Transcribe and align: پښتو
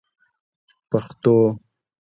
پښتو 0.89 1.35